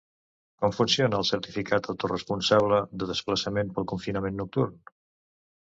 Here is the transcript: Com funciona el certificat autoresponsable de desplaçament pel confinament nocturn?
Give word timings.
Com 0.61 0.71
funciona 0.77 1.19
el 1.23 1.27
certificat 1.31 1.89
autoresponsable 1.95 2.81
de 2.99 3.11
desplaçament 3.13 3.71
pel 3.79 3.91
confinament 3.95 4.43
nocturn? 4.45 4.79